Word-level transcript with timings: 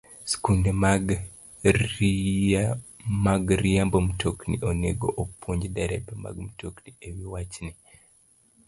Skunde 0.25 0.71
mag 3.25 3.51
riembo 3.63 3.97
mtokni 4.07 4.55
onego 4.69 5.07
opuonj 5.23 5.61
derepe 5.75 6.13
mag 6.23 6.35
mtokni 6.47 6.91
e 7.07 7.09
wi 7.15 7.25
wachni. 7.33 7.71